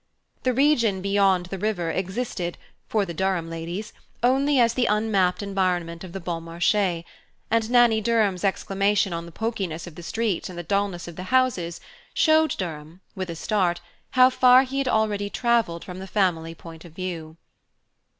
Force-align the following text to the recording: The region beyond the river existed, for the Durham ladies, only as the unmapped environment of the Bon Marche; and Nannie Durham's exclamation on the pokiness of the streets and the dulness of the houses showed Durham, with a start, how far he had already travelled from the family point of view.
The 0.41 0.51
region 0.51 0.99
beyond 1.03 1.45
the 1.45 1.59
river 1.59 1.91
existed, 1.91 2.57
for 2.89 3.05
the 3.05 3.13
Durham 3.13 3.51
ladies, 3.51 3.93
only 4.23 4.59
as 4.59 4.73
the 4.73 4.87
unmapped 4.87 5.43
environment 5.43 6.03
of 6.03 6.11
the 6.11 6.19
Bon 6.19 6.41
Marche; 6.41 6.73
and 7.51 7.69
Nannie 7.69 8.01
Durham's 8.01 8.43
exclamation 8.43 9.13
on 9.13 9.27
the 9.27 9.31
pokiness 9.31 9.85
of 9.85 9.93
the 9.93 10.01
streets 10.01 10.49
and 10.49 10.57
the 10.57 10.63
dulness 10.63 11.07
of 11.07 11.17
the 11.17 11.25
houses 11.29 11.79
showed 12.15 12.57
Durham, 12.57 13.01
with 13.13 13.29
a 13.29 13.35
start, 13.35 13.79
how 14.17 14.31
far 14.31 14.63
he 14.63 14.79
had 14.79 14.87
already 14.87 15.29
travelled 15.29 15.85
from 15.85 15.99
the 15.99 16.07
family 16.07 16.55
point 16.55 16.83
of 16.83 16.93
view. 16.93 17.37